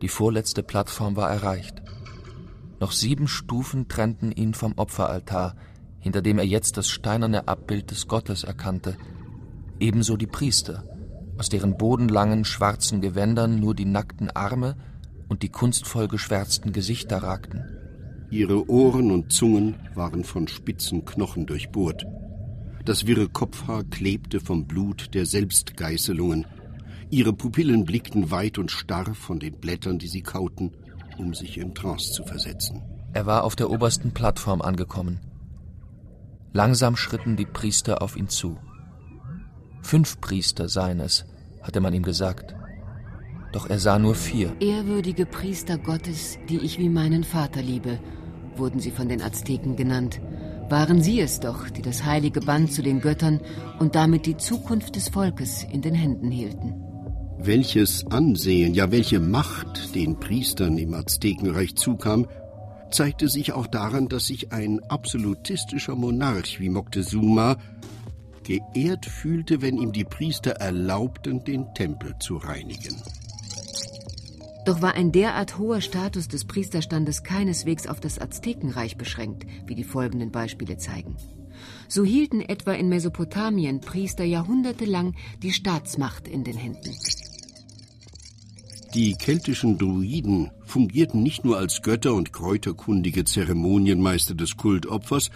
Die 0.00 0.08
vorletzte 0.08 0.62
Plattform 0.62 1.14
war 1.14 1.30
erreicht. 1.30 1.81
Noch 2.82 2.90
sieben 2.90 3.28
Stufen 3.28 3.86
trennten 3.86 4.32
ihn 4.32 4.54
vom 4.54 4.72
Opferaltar, 4.74 5.54
hinter 6.00 6.20
dem 6.20 6.40
er 6.40 6.44
jetzt 6.44 6.76
das 6.76 6.88
steinerne 6.88 7.46
Abbild 7.46 7.92
des 7.92 8.08
Gottes 8.08 8.42
erkannte. 8.42 8.96
Ebenso 9.78 10.16
die 10.16 10.26
Priester, 10.26 10.82
aus 11.38 11.48
deren 11.48 11.78
bodenlangen 11.78 12.44
schwarzen 12.44 13.00
Gewändern 13.00 13.60
nur 13.60 13.76
die 13.76 13.84
nackten 13.84 14.30
Arme 14.30 14.74
und 15.28 15.44
die 15.44 15.48
kunstvoll 15.48 16.08
geschwärzten 16.08 16.72
Gesichter 16.72 17.18
ragten. 17.18 17.62
Ihre 18.32 18.68
Ohren 18.68 19.12
und 19.12 19.32
Zungen 19.32 19.76
waren 19.94 20.24
von 20.24 20.48
spitzen 20.48 21.04
Knochen 21.04 21.46
durchbohrt. 21.46 22.04
Das 22.84 23.06
wirre 23.06 23.28
Kopfhaar 23.28 23.84
klebte 23.84 24.40
vom 24.40 24.66
Blut 24.66 25.14
der 25.14 25.24
Selbstgeißelungen. 25.24 26.46
Ihre 27.10 27.32
Pupillen 27.32 27.84
blickten 27.84 28.32
weit 28.32 28.58
und 28.58 28.72
starr 28.72 29.14
von 29.14 29.38
den 29.38 29.60
Blättern, 29.60 30.00
die 30.00 30.08
sie 30.08 30.22
kauten, 30.22 30.72
um 31.18 31.34
sich 31.34 31.58
in 31.58 31.74
Trance 31.74 32.12
zu 32.12 32.24
versetzen. 32.24 32.82
Er 33.12 33.26
war 33.26 33.44
auf 33.44 33.56
der 33.56 33.70
obersten 33.70 34.12
Plattform 34.12 34.62
angekommen. 34.62 35.20
Langsam 36.52 36.96
schritten 36.96 37.36
die 37.36 37.46
Priester 37.46 38.02
auf 38.02 38.16
ihn 38.16 38.28
zu. 38.28 38.58
Fünf 39.82 40.20
Priester 40.20 40.68
seien 40.68 41.00
es, 41.00 41.24
hatte 41.62 41.80
man 41.80 41.92
ihm 41.92 42.02
gesagt. 42.02 42.54
Doch 43.52 43.68
er 43.68 43.78
sah 43.78 43.98
nur 43.98 44.14
vier. 44.14 44.54
Ehrwürdige 44.60 45.26
Priester 45.26 45.76
Gottes, 45.76 46.38
die 46.48 46.58
ich 46.58 46.78
wie 46.78 46.88
meinen 46.88 47.24
Vater 47.24 47.60
liebe, 47.62 47.98
wurden 48.56 48.80
sie 48.80 48.90
von 48.90 49.08
den 49.08 49.22
Azteken 49.22 49.76
genannt. 49.76 50.20
Waren 50.70 51.02
sie 51.02 51.20
es 51.20 51.40
doch, 51.40 51.68
die 51.68 51.82
das 51.82 52.04
heilige 52.04 52.40
Band 52.40 52.72
zu 52.72 52.82
den 52.82 53.00
Göttern 53.00 53.40
und 53.78 53.94
damit 53.94 54.24
die 54.24 54.38
Zukunft 54.38 54.96
des 54.96 55.10
Volkes 55.10 55.64
in 55.64 55.82
den 55.82 55.94
Händen 55.94 56.30
hielten. 56.30 56.81
Welches 57.44 58.06
Ansehen, 58.06 58.72
ja 58.72 58.92
welche 58.92 59.18
Macht 59.18 59.96
den 59.96 60.20
Priestern 60.20 60.78
im 60.78 60.94
Aztekenreich 60.94 61.74
zukam, 61.74 62.28
zeigte 62.92 63.28
sich 63.28 63.52
auch 63.52 63.66
daran, 63.66 64.08
dass 64.08 64.28
sich 64.28 64.52
ein 64.52 64.78
absolutistischer 64.88 65.96
Monarch 65.96 66.60
wie 66.60 66.68
Moctezuma 66.68 67.56
geehrt 68.44 69.06
fühlte, 69.06 69.60
wenn 69.60 69.76
ihm 69.76 69.90
die 69.90 70.04
Priester 70.04 70.52
erlaubten, 70.52 71.42
den 71.42 71.66
Tempel 71.74 72.14
zu 72.20 72.36
reinigen. 72.36 72.94
Doch 74.64 74.80
war 74.80 74.94
ein 74.94 75.10
derart 75.10 75.58
hoher 75.58 75.80
Status 75.80 76.28
des 76.28 76.44
Priesterstandes 76.44 77.24
keineswegs 77.24 77.88
auf 77.88 77.98
das 77.98 78.20
Aztekenreich 78.20 78.96
beschränkt, 78.96 79.46
wie 79.66 79.74
die 79.74 79.82
folgenden 79.82 80.30
Beispiele 80.30 80.76
zeigen. 80.76 81.16
So 81.88 82.04
hielten 82.04 82.40
etwa 82.40 82.72
in 82.72 82.88
Mesopotamien 82.88 83.80
Priester 83.80 84.22
jahrhundertelang 84.22 85.16
die 85.42 85.52
Staatsmacht 85.52 86.28
in 86.28 86.44
den 86.44 86.56
Händen. 86.56 86.96
Die 88.94 89.14
keltischen 89.14 89.78
Druiden 89.78 90.50
fungierten 90.66 91.22
nicht 91.22 91.46
nur 91.46 91.56
als 91.56 91.80
Götter 91.80 92.12
und 92.12 92.34
kräuterkundige 92.34 93.24
Zeremonienmeister 93.24 94.34
des 94.34 94.58
Kultopfers, 94.58 95.30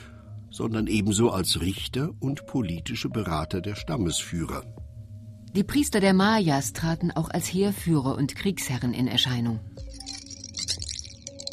sondern 0.51 0.87
ebenso 0.87 1.31
als 1.31 1.63
Richter 1.63 2.11
und 2.21 2.47
politische 2.47 3.09
Berater 3.09 3.63
der 3.63 3.75
Stammesführer. 3.75 4.63
Die 5.55 5.65
Priester 5.65 6.01
der 6.01 6.13
Mayas 6.13 6.75
traten 6.75 7.13
auch 7.13 7.31
als 7.31 7.47
Heerführer 7.47 8.19
und 8.19 8.37
Kriegsherren 8.37 8.93
in 8.93 9.09
Erscheinung. 9.09 9.61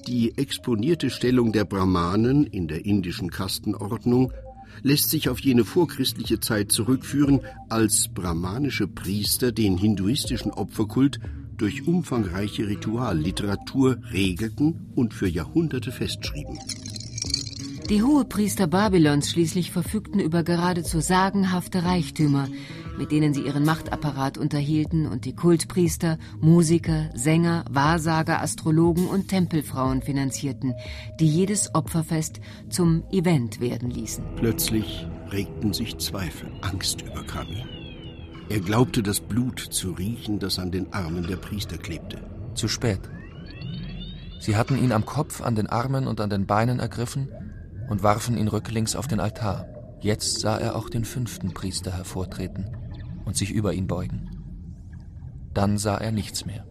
Die 0.06 0.38
exponierte 0.38 1.10
Stellung 1.10 1.54
der 1.54 1.64
Brahmanen 1.64 2.46
in 2.46 2.68
der 2.68 2.86
indischen 2.86 3.32
Kastenordnung 3.32 4.34
lässt 4.82 5.10
sich 5.10 5.30
auf 5.30 5.40
jene 5.40 5.64
vorchristliche 5.64 6.42
Zeit 6.42 6.74
zurückführen, 6.74 7.40
als 7.70 8.10
brahmanische 8.14 8.90
Priester 8.90 9.54
den 9.54 9.78
hinduistischen 9.78 10.52
Opferkult 10.52 11.22
durch 11.58 11.88
umfangreiche 11.88 12.68
Ritualliteratur 12.68 13.98
regelten 14.12 14.92
und 14.96 15.14
für 15.14 15.28
Jahrhunderte 15.28 15.92
festschrieben. 15.92 16.60
Die 17.90 18.02
Hohepriester 18.02 18.68
Babylons 18.68 19.30
schließlich 19.30 19.72
verfügten 19.72 20.20
über 20.20 20.44
geradezu 20.44 21.02
sagenhafte 21.02 21.84
Reichtümer, 21.84 22.48
mit 22.98 23.12
denen 23.12 23.34
sie 23.34 23.42
ihren 23.42 23.66
Machtapparat 23.66 24.38
unterhielten 24.38 25.06
und 25.06 25.26
die 25.26 25.36
Kultpriester, 25.36 26.18
Musiker, 26.40 27.10
Sänger, 27.14 27.66
Wahrsager, 27.70 28.42
Astrologen 28.42 29.08
und 29.08 29.28
Tempelfrauen 29.28 30.02
finanzierten, 30.02 30.74
die 31.20 31.28
jedes 31.28 31.76
Opferfest 31.76 32.40
zum 32.70 33.04
Event 33.12 33.60
werden 33.60 33.90
ließen. 33.90 34.24
Plötzlich 34.38 35.06
regten 35.32 35.74
sich 35.74 35.98
Zweifel, 35.98 36.50
Angst 36.62 37.02
überkam 37.02 37.48
ihn. 37.50 37.83
Er 38.50 38.60
glaubte 38.60 39.02
das 39.02 39.20
Blut 39.20 39.60
zu 39.60 39.92
riechen, 39.92 40.40
das 40.40 40.60
an 40.60 40.72
den 40.72 40.92
Armen 40.94 41.26
der 41.28 41.38
Priester 41.38 41.78
klebte. 41.78 42.20
Zu 42.56 42.68
spät. 42.68 43.00
Sie 44.40 44.58
hatten 44.58 44.78
ihn 44.78 44.92
am 44.92 45.06
Kopf, 45.06 45.42
an 45.42 45.56
den 45.56 45.68
Armen 45.68 46.06
und 46.06 46.20
an 46.20 46.30
den 46.30 46.46
Beinen 46.46 46.80
ergriffen 46.80 47.30
und 47.90 48.04
warfen 48.04 48.38
ihn 48.38 48.50
rücklings 48.50 48.96
auf 48.96 49.08
den 49.08 49.20
Altar. 49.20 49.68
Jetzt 50.02 50.42
sah 50.42 50.58
er 50.58 50.76
auch 50.76 50.90
den 50.90 51.06
fünften 51.06 51.54
Priester 51.54 51.92
hervortreten 51.96 52.70
und 53.26 53.38
sich 53.38 53.52
über 53.52 53.74
ihn 53.74 53.88
beugen. 53.88 54.30
Dann 55.54 55.78
sah 55.78 55.98
er 55.98 56.12
nichts 56.12 56.46
mehr. 56.46 56.66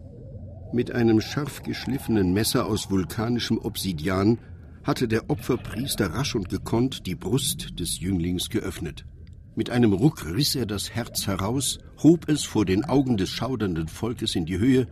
Mit 0.71 0.91
einem 0.91 1.21
scharf 1.21 1.63
geschliffenen 1.63 2.33
Messer 2.33 2.67
aus 2.67 2.91
vulkanischem 2.91 3.57
Obsidian 3.57 4.37
hatte 4.83 5.07
der 5.07 5.29
Opferpriester 5.29 6.13
rasch 6.13 6.35
und 6.35 6.49
gekonnt 6.49 7.07
die 7.07 7.15
Brust 7.15 7.79
des 7.79 7.99
Jünglings 7.99 8.49
geöffnet. 8.49 9.05
Mit 9.55 9.69
einem 9.69 9.93
Ruck 9.93 10.25
riss 10.25 10.55
er 10.55 10.65
das 10.65 10.89
Herz 10.91 11.27
heraus, 11.27 11.77
hob 12.01 12.27
es 12.27 12.43
vor 12.43 12.65
den 12.65 12.85
Augen 12.85 13.17
des 13.17 13.29
schaudernden 13.29 13.87
Volkes 13.87 14.33
in 14.33 14.45
die 14.45 14.57
Höhe 14.57 14.87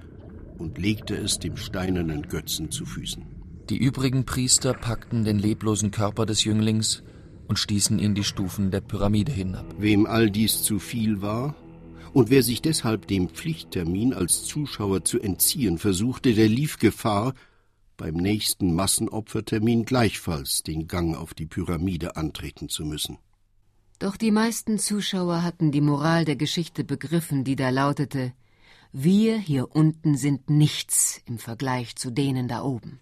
und 0.59 0.77
legte 0.77 1.15
es 1.15 1.39
dem 1.39 1.57
steinernen 1.57 2.27
Götzen 2.27 2.69
zu 2.69 2.85
Füßen. 2.85 3.25
Die 3.69 3.77
übrigen 3.77 4.23
Priester 4.25 4.73
packten 4.73 5.25
den 5.25 5.39
leblosen 5.39 5.89
Körper 5.89 6.27
des 6.27 6.43
Jünglings 6.43 7.01
und 7.47 7.57
stießen 7.57 7.97
ihn 7.97 8.13
die 8.13 8.23
Stufen 8.23 8.69
der 8.69 8.81
Pyramide 8.81 9.31
hinab. 9.31 9.65
Wem 9.79 10.05
all 10.05 10.29
dies 10.29 10.61
zu 10.61 10.77
viel 10.77 11.21
war 11.21 11.55
und 12.13 12.29
wer 12.29 12.43
sich 12.43 12.61
deshalb 12.61 13.07
dem 13.07 13.29
Pflichttermin 13.29 14.13
als 14.13 14.43
Zuschauer 14.43 15.03
zu 15.03 15.19
entziehen 15.19 15.79
versuchte, 15.79 16.33
der 16.33 16.47
lief 16.47 16.77
Gefahr, 16.77 17.33
beim 17.97 18.15
nächsten 18.15 18.75
Massenopfertermin 18.75 19.85
gleichfalls 19.85 20.63
den 20.63 20.87
Gang 20.87 21.15
auf 21.15 21.33
die 21.33 21.45
Pyramide 21.45 22.15
antreten 22.15 22.69
zu 22.69 22.85
müssen. 22.85 23.17
Doch 24.01 24.17
die 24.17 24.31
meisten 24.31 24.79
Zuschauer 24.79 25.43
hatten 25.43 25.71
die 25.71 25.79
Moral 25.79 26.25
der 26.25 26.35
Geschichte 26.35 26.83
begriffen, 26.83 27.43
die 27.43 27.55
da 27.55 27.69
lautete 27.69 28.33
Wir 28.91 29.37
hier 29.37 29.75
unten 29.75 30.17
sind 30.17 30.49
nichts 30.49 31.21
im 31.27 31.37
Vergleich 31.37 31.95
zu 31.95 32.09
denen 32.09 32.47
da 32.47 32.63
oben. 32.63 32.99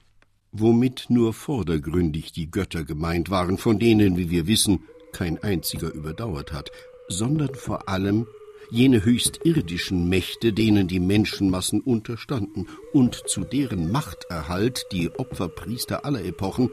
Womit 0.51 1.05
nur 1.07 1.33
vordergründig 1.33 2.33
die 2.33 2.51
Götter 2.51 2.83
gemeint 2.83 3.29
waren, 3.29 3.57
von 3.57 3.79
denen, 3.79 4.17
wie 4.17 4.29
wir 4.29 4.45
wissen, 4.45 4.83
kein 5.13 5.41
einziger 5.41 5.93
überdauert 5.93 6.51
hat, 6.51 6.69
sondern 7.07 7.55
vor 7.55 7.87
allem 7.87 8.27
jene 8.69 9.05
höchst 9.05 9.39
irdischen 9.45 10.09
Mächte, 10.09 10.51
denen 10.51 10.89
die 10.89 10.99
Menschenmassen 10.99 11.79
unterstanden 11.79 12.67
und 12.91 13.23
zu 13.25 13.45
deren 13.45 13.89
Machterhalt 13.89 14.85
die 14.91 15.09
Opferpriester 15.17 16.03
aller 16.03 16.25
Epochen 16.25 16.71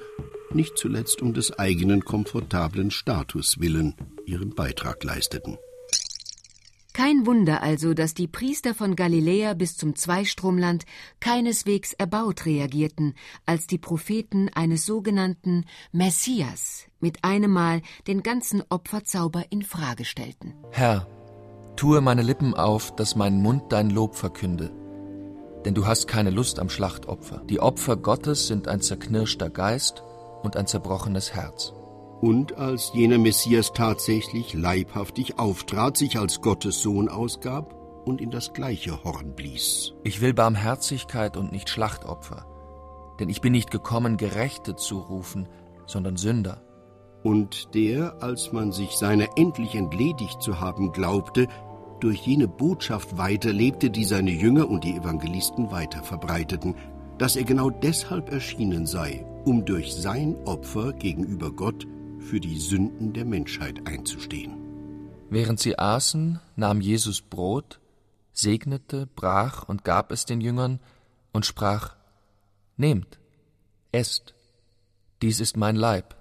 nicht 0.53 0.77
zuletzt 0.77 1.23
um 1.23 1.33
des 1.33 1.57
eigenen 1.61 2.05
komfortablen 2.05 2.91
Status 2.91 3.61
willen 3.61 3.95
ihren 4.27 4.55
Beitrag 4.55 5.03
leisteten. 5.05 5.59
Kein 6.97 7.27
Wunder 7.27 7.63
also, 7.63 7.93
dass 7.93 8.15
die 8.15 8.27
Priester 8.27 8.73
von 8.73 8.97
Galiläa 8.97 9.53
bis 9.53 9.77
zum 9.77 9.97
Zweistromland 9.97 10.87
keineswegs 11.21 11.93
erbaut 11.93 12.47
reagierten, 12.47 13.13
als 13.45 13.67
die 13.67 13.77
Propheten 13.77 14.49
eines 14.55 14.87
sogenannten 14.87 15.67
Messias 15.93 16.87
mit 16.99 17.23
einem 17.23 17.51
Mal 17.51 17.83
den 18.07 18.23
ganzen 18.23 18.63
Opferzauber 18.71 19.45
in 19.51 19.61
Frage 19.61 20.07
stellten. 20.07 20.55
Herr, 20.71 21.07
tue 21.77 22.01
meine 22.01 22.23
Lippen 22.23 22.55
auf, 22.55 22.97
dass 22.97 23.15
mein 23.15 23.43
Mund 23.43 23.65
dein 23.69 23.91
Lob 23.91 24.17
verkünde. 24.17 24.73
Denn 25.67 25.75
du 25.75 25.87
hast 25.87 26.09
keine 26.09 26.31
Lust 26.31 26.59
am 26.59 26.71
Schlachtopfer. 26.71 27.43
Die 27.51 27.61
Opfer 27.61 27.99
Gottes 27.99 28.47
sind 28.47 28.69
ein 28.69 28.81
zerknirschter 28.81 29.51
Geist 29.51 30.03
und 30.43 30.57
ein 30.57 30.67
zerbrochenes 30.67 31.35
Herz. 31.35 31.75
Und 32.27 32.59
als 32.59 32.91
jener 32.93 33.19
Messias 33.19 33.73
tatsächlich 33.73 34.53
leibhaftig 34.53 35.39
auftrat, 35.39 35.97
sich 35.97 36.19
als 36.19 36.41
Gottes 36.41 36.83
Sohn 36.83 37.09
ausgab 37.09 37.73
und 38.05 38.21
in 38.21 38.33
das 38.33 38.53
gleiche 38.53 39.05
Horn 39.05 39.37
blies. 39.37 39.95
Ich 40.03 40.21
will 40.21 40.35
Barmherzigkeit 40.35 41.37
und 41.37 41.53
nicht 41.53 41.69
Schlachtopfer, 41.69 42.45
denn 43.21 43.29
ich 43.29 43.41
bin 43.43 43.53
nicht 43.53 43.71
gekommen, 43.71 44.17
Gerechte 44.17 44.75
zu 44.75 44.99
rufen, 44.99 45.49
sondern 45.87 46.17
Sünder. 46.17 46.65
Und 47.23 47.73
der, 47.77 48.21
als 48.21 48.51
man 48.51 48.73
sich 48.73 48.97
seiner 48.97 49.29
endlich 49.37 49.77
entledigt 49.77 50.43
zu 50.43 50.59
haben 50.59 50.91
glaubte, 50.91 51.47
durch 52.01 52.27
jene 52.27 52.49
Botschaft 52.49 53.17
weiterlebte, 53.17 53.89
die 53.89 54.05
seine 54.05 54.33
Jünger 54.33 54.69
und 54.69 54.83
die 54.83 54.97
Evangelisten 54.97 55.71
weiter 55.71 56.03
verbreiteten, 56.03 56.75
dass 57.19 57.37
er 57.37 57.45
genau 57.45 57.71
deshalb 57.71 58.33
erschienen 58.33 58.85
sei, 58.85 59.25
um 59.45 59.65
durch 59.65 59.95
sein 59.95 60.35
Opfer 60.45 60.93
gegenüber 60.93 61.53
Gott 61.53 61.87
für 62.27 62.41
die 62.41 62.59
Sünden 62.59 63.13
der 63.13 63.25
Menschheit 63.25 63.87
einzustehen. 63.87 64.67
Während 65.31 65.61
sie 65.61 65.79
aßen, 65.79 66.41
nahm 66.57 66.81
Jesus 66.81 67.21
Brot, 67.21 67.81
segnete, 68.33 69.07
brach 69.07 69.69
und 69.69 69.85
gab 69.85 70.11
es 70.11 70.25
den 70.25 70.41
Jüngern 70.41 70.81
und 71.33 71.47
sprach, 71.47 71.95
Nehmt, 72.77 73.19
esst, 73.93 74.35
dies 75.23 75.41
ist 75.41 75.57
mein 75.57 75.77
Leib. 75.77 76.17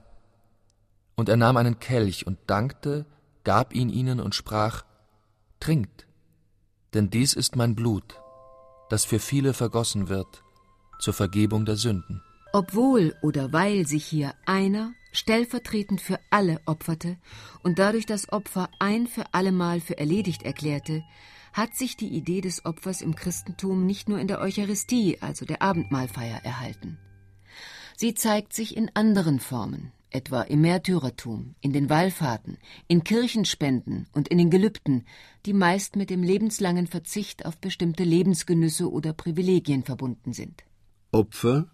Und 1.15 1.27
er 1.27 1.37
nahm 1.37 1.57
einen 1.57 1.79
Kelch 1.79 2.27
und 2.27 2.37
dankte, 2.47 3.05
gab 3.43 3.73
ihn 3.73 3.89
ihnen 3.89 4.19
und 4.19 4.35
sprach, 4.35 4.85
Trinkt, 5.59 6.07
denn 6.93 7.09
dies 7.09 7.33
ist 7.33 7.55
mein 7.55 7.75
Blut, 7.75 8.21
das 8.89 9.05
für 9.05 9.19
viele 9.19 9.53
vergossen 9.53 10.07
wird, 10.07 10.43
zur 10.99 11.13
Vergebung 11.13 11.65
der 11.65 11.75
Sünden. 11.75 12.21
Obwohl 12.53 13.15
oder 13.21 13.51
weil 13.51 13.85
sich 13.85 14.05
hier 14.05 14.33
einer 14.45 14.93
stellvertretend 15.15 16.01
für 16.01 16.19
alle 16.29 16.61
opferte 16.65 17.17
und 17.63 17.79
dadurch 17.79 18.05
das 18.05 18.31
Opfer 18.31 18.69
ein 18.79 19.07
für 19.07 19.33
allemal 19.33 19.79
für 19.79 19.97
erledigt 19.97 20.43
erklärte, 20.43 21.03
hat 21.53 21.73
sich 21.75 21.95
die 21.95 22.09
Idee 22.09 22.41
des 22.41 22.65
Opfers 22.65 23.01
im 23.01 23.15
Christentum 23.15 23.85
nicht 23.85 24.09
nur 24.09 24.19
in 24.19 24.27
der 24.27 24.41
Eucharistie, 24.41 25.17
also 25.21 25.45
der 25.45 25.61
Abendmahlfeier, 25.61 26.43
erhalten. 26.43 26.97
Sie 27.95 28.13
zeigt 28.13 28.51
sich 28.53 28.75
in 28.75 28.91
anderen 28.93 29.39
Formen, 29.39 29.93
etwa 30.09 30.41
im 30.41 30.61
Märtyrertum, 30.61 31.55
in 31.61 31.71
den 31.71 31.89
Wallfahrten, 31.89 32.57
in 32.87 33.05
Kirchenspenden 33.05 34.07
und 34.11 34.27
in 34.27 34.37
den 34.37 34.49
Gelübden, 34.49 35.05
die 35.45 35.53
meist 35.53 35.95
mit 35.95 36.09
dem 36.09 36.23
lebenslangen 36.23 36.87
Verzicht 36.87 37.45
auf 37.45 37.57
bestimmte 37.57 38.03
Lebensgenüsse 38.03 38.91
oder 38.91 39.13
Privilegien 39.13 39.83
verbunden 39.83 40.33
sind. 40.33 40.63
Opfer 41.11 41.69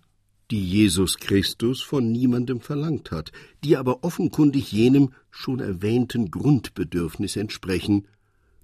die 0.51 0.63
Jesus 0.63 1.17
Christus 1.17 1.81
von 1.81 2.11
niemandem 2.11 2.59
verlangt 2.59 3.11
hat, 3.11 3.31
die 3.63 3.77
aber 3.77 4.03
offenkundig 4.03 4.71
jenem 4.71 5.13
schon 5.29 5.59
erwähnten 5.59 6.29
Grundbedürfnis 6.29 7.37
entsprechen, 7.37 8.07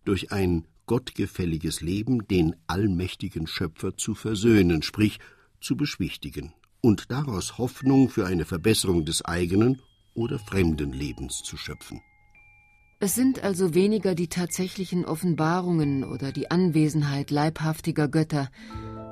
durch 0.04 0.32
ein 0.32 0.66
gottgefälliges 0.86 1.82
Leben 1.82 2.28
den 2.28 2.56
allmächtigen 2.68 3.48
Schöpfer 3.48 3.98
zu 3.98 4.16
versöhnen, 4.16 4.84
sprich 4.84 5.20
zu 5.62 5.76
beschwichtigen 5.76 6.54
und 6.82 7.12
daraus 7.12 7.58
Hoffnung 7.58 8.10
für 8.10 8.26
eine 8.26 8.46
Verbesserung 8.46 9.06
des 9.06 9.24
eigenen 9.24 9.82
oder 10.14 10.40
fremden 10.40 10.94
Lebens 10.94 11.42
zu 11.44 11.58
schöpfen. 11.58 12.02
Es 13.00 13.14
sind 13.14 13.44
also 13.44 13.76
weniger 13.76 14.16
die 14.16 14.28
tatsächlichen 14.28 15.06
Offenbarungen 15.06 16.04
oder 16.04 16.32
die 16.32 16.50
Anwesenheit 16.50 17.30
leibhaftiger 17.30 18.08
Götter, 18.08 18.50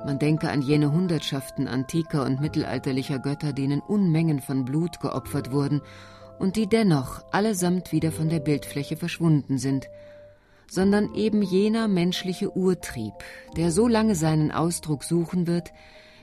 man 0.06 0.20
denke 0.20 0.50
an 0.50 0.62
jene 0.62 0.92
Hundertschaften 0.92 1.66
antiker 1.66 2.24
und 2.24 2.40
mittelalterlicher 2.40 3.18
Götter, 3.18 3.52
denen 3.52 3.80
Unmengen 3.80 4.40
von 4.40 4.64
Blut 4.64 5.00
geopfert 5.00 5.50
wurden 5.50 5.82
und 6.38 6.54
die 6.54 6.68
dennoch 6.68 7.24
allesamt 7.32 7.90
wieder 7.90 8.12
von 8.12 8.28
der 8.28 8.38
Bildfläche 8.38 8.96
verschwunden 8.96 9.58
sind, 9.58 9.88
sondern 10.70 11.12
eben 11.14 11.42
jener 11.42 11.88
menschliche 11.88 12.56
Urtrieb, 12.56 13.14
der 13.56 13.72
so 13.72 13.88
lange 13.88 14.14
seinen 14.14 14.52
Ausdruck 14.52 15.02
suchen 15.02 15.48
wird, 15.48 15.72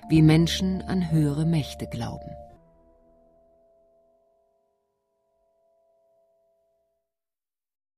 wie 0.09 0.21
Menschen 0.21 0.81
an 0.81 1.11
höhere 1.11 1.45
Mächte 1.45 1.85
glauben. 1.87 2.42